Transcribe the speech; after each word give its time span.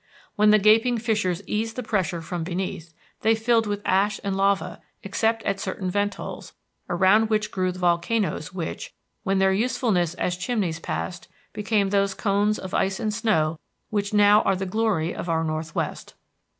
When 0.35 0.49
the 0.49 0.57
gaping 0.57 0.97
fissures 0.97 1.43
eased 1.45 1.75
the 1.75 1.83
pressure 1.83 2.23
from 2.23 2.43
beneath, 2.43 2.91
they 3.21 3.35
filled 3.35 3.67
with 3.67 3.83
ash 3.85 4.19
and 4.23 4.35
lava 4.35 4.81
except 5.03 5.43
at 5.43 5.59
certain 5.59 5.91
vent 5.91 6.15
holes, 6.15 6.53
around 6.89 7.29
which 7.29 7.51
grew 7.51 7.71
the 7.71 7.77
volcanoes 7.77 8.51
which, 8.51 8.95
when 9.21 9.37
their 9.37 9.53
usefulness 9.53 10.15
as 10.15 10.35
chimneys 10.37 10.79
passed, 10.79 11.27
became 11.53 11.91
those 11.91 12.15
cones 12.15 12.57
of 12.57 12.73
ice 12.73 12.99
and 12.99 13.13
snow 13.13 13.59
which 13.91 14.11
now 14.11 14.41
are 14.41 14.55
the 14.55 14.65
glory 14.65 15.13
of 15.13 15.29
our 15.29 15.43
northwest. 15.43 16.15